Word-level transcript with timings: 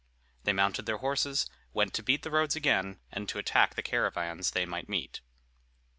They 0.45 0.51
mounted 0.51 0.87
their 0.87 0.97
horses, 0.97 1.47
went 1.73 1.93
to 1.93 2.01
beat 2.01 2.23
the 2.23 2.31
roads 2.31 2.55
again, 2.55 2.97
and 3.11 3.29
to 3.29 3.37
attack 3.37 3.75
the 3.75 3.83
caravans 3.83 4.49
they 4.49 4.65
might 4.65 4.89
meet. 4.89 5.21